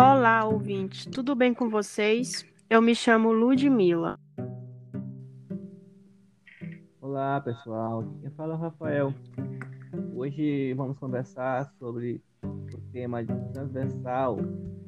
[0.00, 2.46] Olá, ouvintes, tudo bem com vocês?
[2.70, 4.16] Eu me chamo Ludmila.
[7.00, 8.04] Olá, pessoal.
[8.20, 9.14] Quem fala é o Rafael.
[10.14, 14.38] Hoje vamos conversar sobre o tema de transversal,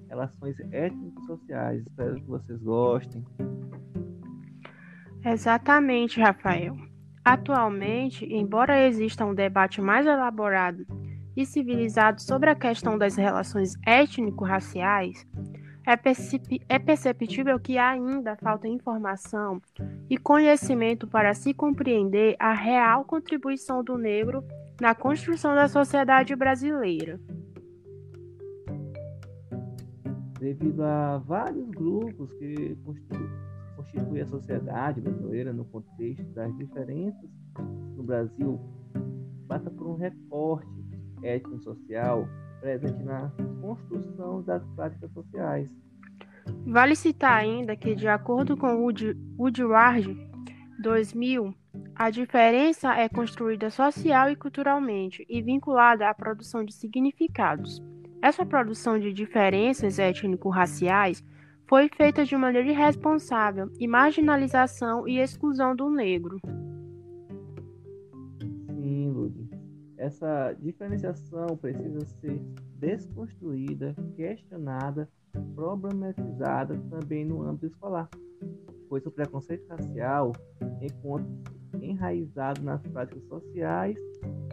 [0.08, 1.82] relações étnico-sociais.
[1.82, 3.24] Espero que vocês gostem.
[5.24, 6.76] Exatamente, Rafael.
[7.24, 10.86] Atualmente, embora exista um debate mais elaborado
[11.40, 15.26] e civilizado sobre a questão das relações étnico-raciais,
[15.86, 15.94] é,
[16.68, 19.60] é perceptível que ainda falta informação
[20.08, 24.44] e conhecimento para se compreender a real contribuição do negro
[24.80, 27.18] na construção da sociedade brasileira.
[30.38, 32.76] Devido a vários grupos que
[33.76, 37.28] constituem a sociedade brasileira no contexto das diferenças
[37.96, 38.58] no Brasil,
[39.46, 40.79] basta por um recorte
[41.22, 42.28] étnico-social
[42.60, 45.70] presente na construção das práticas sociais.
[46.66, 48.84] Vale citar ainda que, de acordo com
[49.38, 50.28] Woodward
[50.80, 51.54] 2000,
[51.94, 57.82] a diferença é construída social e culturalmente e vinculada à produção de significados.
[58.22, 61.24] Essa produção de diferenças étnico-raciais
[61.66, 66.40] foi feita de maneira irresponsável e marginalização e exclusão do negro.
[70.00, 72.40] Essa diferenciação precisa ser
[72.78, 75.06] desconstruída, questionada,
[75.54, 78.08] problematizada também no âmbito escolar,
[78.88, 80.32] pois o preconceito racial
[80.80, 81.28] encontra
[81.82, 83.98] enraizado nas práticas sociais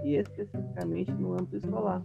[0.04, 2.04] e especificamente no âmbito escolar.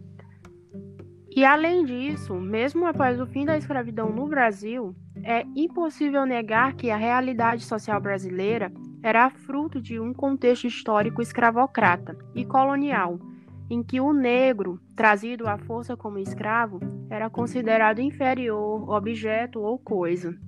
[1.29, 6.93] E além disso, mesmo após o fim da escravidão no Brasil, é impossível negar que
[6.93, 8.71] a realidade social brasileira
[9.03, 13.19] era fruto de um contexto histórico escravocrata e colonial
[13.73, 16.79] em que o negro, trazido à força como escravo,
[17.09, 20.39] era considerado inferior, objeto ou coisa.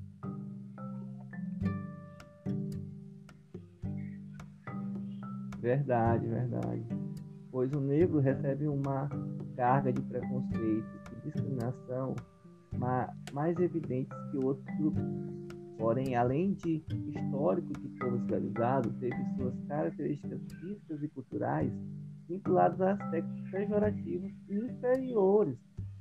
[5.59, 6.85] Verdade, verdade.
[7.51, 9.09] Pois o negro recebe uma
[9.57, 10.87] carga de preconceito
[11.17, 12.15] e discriminação
[13.33, 15.03] mais evidentes que outros grupos.
[15.79, 21.73] Porém, além de histórico de povo escravizado, teve suas características físicas e culturais
[22.29, 25.59] vinculados a aspectos pejorativos e inferiores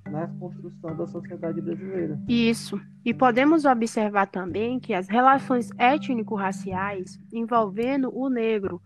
[0.09, 2.19] na construção da sociedade brasileira.
[2.27, 2.79] Isso.
[3.05, 8.81] E podemos observar também que as relações étnico-raciais envolvendo o negro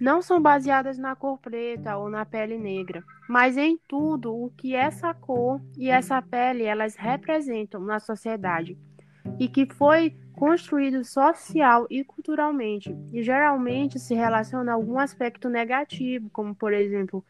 [0.00, 4.74] não são baseadas na cor preta ou na pele negra, mas em tudo o que
[4.74, 8.76] essa cor e essa pele elas representam na sociedade
[9.38, 16.28] e que foi construído social e culturalmente, e geralmente se relaciona a algum aspecto negativo,
[16.30, 17.24] como por exemplo,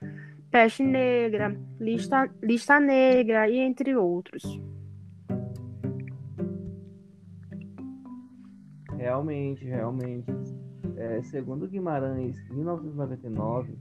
[0.51, 4.43] peste negra, lista, lista negra e entre outros.
[8.97, 10.33] Realmente, realmente.
[10.97, 13.77] É, segundo Guimarães, 1999,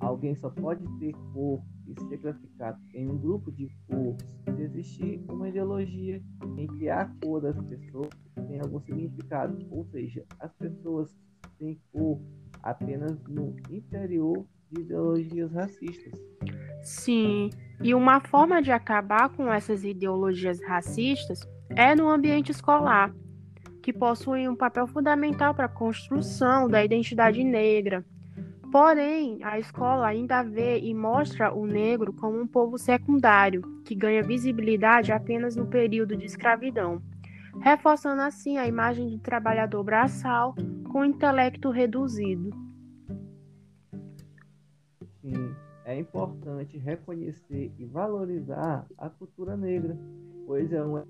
[0.00, 4.16] alguém só pode ter cor e ser classificado em um grupo de cor
[4.52, 6.20] se existir uma ideologia
[6.56, 8.10] em que a cor das pessoas
[8.52, 11.16] tem algum significado, ou seja, as pessoas
[11.58, 12.20] têm cor
[12.62, 16.12] apenas no interior de ideologias racistas.
[16.82, 17.48] Sim,
[17.82, 21.40] e uma forma de acabar com essas ideologias racistas
[21.70, 23.14] é no ambiente escolar,
[23.82, 28.04] que possui um papel fundamental para a construção da identidade negra,
[28.72, 34.22] Porém, a escola ainda vê e mostra o negro como um povo secundário, que ganha
[34.22, 37.02] visibilidade apenas no período de escravidão,
[37.60, 40.54] reforçando assim a imagem de trabalhador braçal
[40.90, 42.50] com intelecto reduzido.
[45.20, 45.54] Sim,
[45.84, 49.96] é importante reconhecer e valorizar a cultura negra,
[50.46, 51.06] pois é uma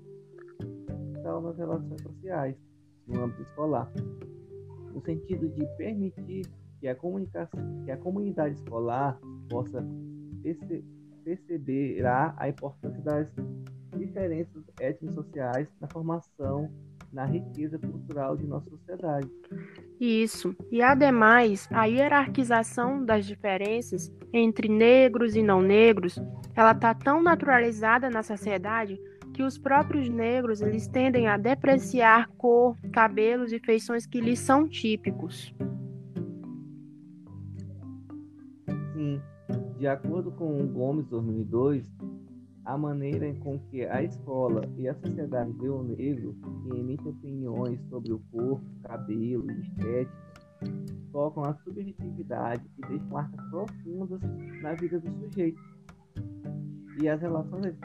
[1.23, 2.55] nas relações sociais,
[3.07, 3.91] no âmbito escolar,
[4.93, 6.45] no sentido de permitir
[6.79, 6.95] que a,
[7.85, 9.17] que a comunidade escolar
[9.49, 9.83] possa
[10.41, 10.83] perce,
[11.23, 13.27] perceberá a importância das
[13.97, 16.69] diferenças étnico-sociais na formação,
[17.11, 19.29] na riqueza cultural de nossa sociedade.
[19.99, 20.55] Isso.
[20.71, 26.19] E ademais, a hierarquização das diferenças entre negros e não negros,
[26.55, 28.99] ela está tão naturalizada na sociedade
[29.33, 34.67] que os próprios negros eles tendem a depreciar cor, cabelos e feições que lhes são
[34.67, 35.53] típicos.
[39.83, 41.85] De acordo com Gomes 2002,
[42.65, 47.79] a maneira com que a escola e a sociedade vê o negro e emite opiniões
[47.89, 50.23] sobre o corpo, cabelo e estética
[51.11, 54.19] tocam a subjetividade e deixam marcas profundas
[54.61, 55.61] na vida do sujeito.
[57.01, 57.75] E as relações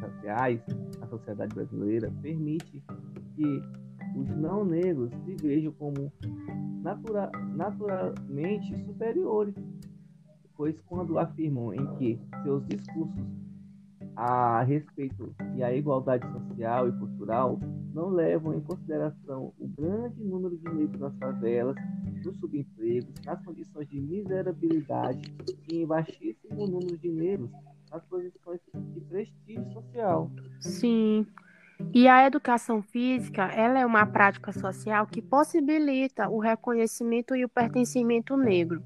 [0.00, 0.60] raciais
[0.98, 2.82] na sociedade brasileira permite
[3.34, 3.62] que
[4.16, 6.12] os não negros se vejam como
[6.82, 9.54] natura, naturalmente superiores,
[10.56, 13.24] pois quando afirmam em que seus discursos
[14.20, 17.58] a respeito e a igualdade social e cultural
[17.94, 21.74] não levam em consideração o grande número de negros nas favelas,
[22.22, 25.34] nos subempregos, nas condições de miserabilidade
[25.72, 27.50] e em baixíssimo número de negros
[27.90, 30.30] nas posições de prestígio social.
[30.60, 31.26] Sim.
[31.94, 37.48] E a educação física, ela é uma prática social que possibilita o reconhecimento e o
[37.48, 38.82] pertencimento negro.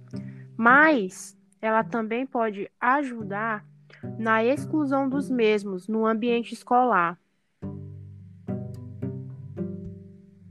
[0.56, 3.73] Mas ela também pode ajudar
[4.18, 7.18] na exclusão dos mesmos no ambiente escolar.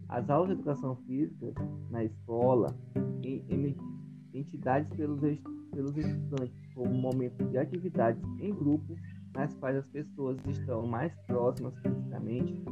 [0.08, 1.54] As aulas de educação física
[1.90, 2.76] na escola,
[3.24, 3.76] em,
[4.34, 5.20] entidades pelos,
[5.72, 8.96] pelos estudantes, como momento de atividades em grupo,
[9.34, 12.64] nas quais as pessoas estão mais próximas fisicamente,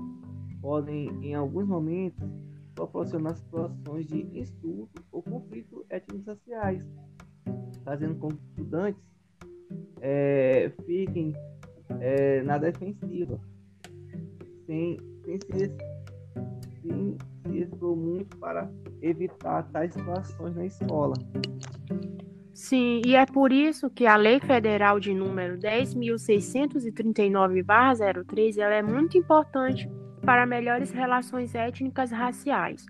[0.62, 2.30] podem, em alguns momentos,
[2.76, 6.84] proporcionar situações de estudo ou conflito étnico-sociais,
[7.84, 9.11] fazendo com que estudantes
[10.02, 11.34] é, fiquem
[12.00, 13.40] é, na defensiva,
[14.66, 15.72] sem, sem, se,
[16.82, 17.16] sem
[17.46, 18.70] se expor muito para
[19.02, 21.14] evitar tais situações na escola.
[22.54, 29.18] Sim, e é por isso que a Lei Federal de número 10.639-03 ela é muito
[29.18, 29.90] importante
[30.24, 32.86] para melhores relações étnicas raciais,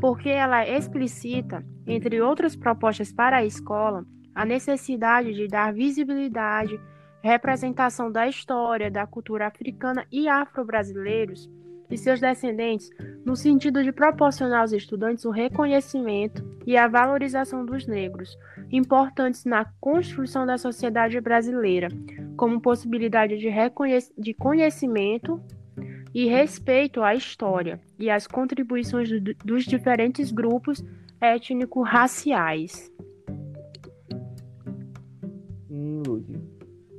[0.00, 6.78] porque ela explicita, entre outras propostas para a escola, a necessidade de dar visibilidade,
[7.22, 11.50] representação da história, da cultura africana e afro-brasileiros
[11.90, 12.90] e seus descendentes,
[13.24, 18.36] no sentido de proporcionar aos estudantes o reconhecimento e a valorização dos negros,
[18.70, 21.88] importantes na construção da sociedade brasileira,
[22.36, 23.48] como possibilidade de,
[24.18, 25.40] de conhecimento
[26.12, 30.84] e respeito à história e às contribuições do, dos diferentes grupos
[31.20, 32.92] étnico-raciais.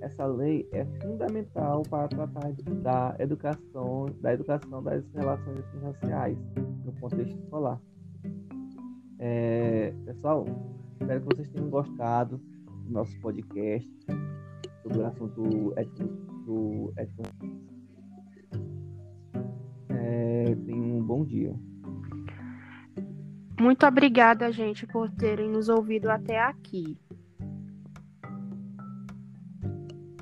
[0.07, 2.51] Essa lei é fundamental para tratar
[2.81, 6.38] da educação, da educação das relações raciais
[6.86, 7.80] no contexto escolar.
[9.19, 10.45] É, pessoal,
[11.00, 12.38] espero que vocês tenham gostado
[12.86, 13.89] do nosso podcast
[14.81, 16.13] sobre o assunto étnico,
[16.45, 17.36] do étnico.
[19.89, 21.54] É, tenham um bom dia.
[23.59, 26.98] Muito obrigada, gente, por terem nos ouvido até aqui.